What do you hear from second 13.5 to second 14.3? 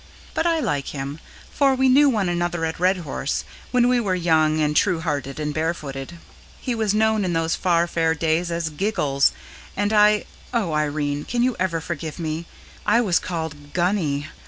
"Gunny."